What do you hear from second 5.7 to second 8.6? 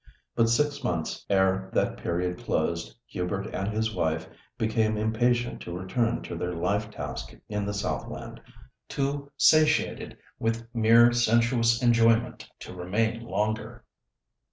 return to their life task in the south land,